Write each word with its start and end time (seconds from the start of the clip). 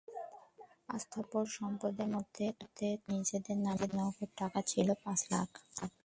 অস্থাবর 0.89 1.45
সম্পদের 1.57 2.07
মধ্যে 2.07 2.45
তখন 2.59 2.89
নিজের 3.11 3.57
নামে 3.57 3.87
নগদ 3.99 4.29
টাকা 4.37 4.59
ছিল 4.67 4.87
পাঁচ 5.03 5.19
লাখ। 5.31 5.49